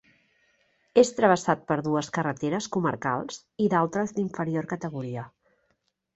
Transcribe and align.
És 1.01 1.11
travessat 1.19 1.61
per 1.71 1.77
dues 1.87 2.09
carreteres 2.15 2.69
comarcals 2.77 3.39
i 3.67 3.69
d'altres 3.75 4.17
d'inferior 4.19 4.69
categoria. 4.75 5.29